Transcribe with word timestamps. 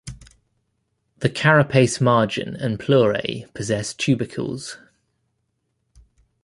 The 1.19 1.29
carapace 1.29 2.01
margin 2.01 2.55
and 2.55 2.79
pleurae 2.79 3.43
possess 3.53 3.93
tubercles. 3.93 4.77